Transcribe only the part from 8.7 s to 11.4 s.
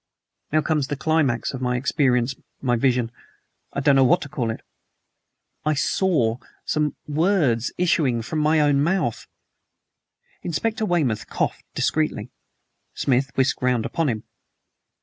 mouth!" Inspector Weymouth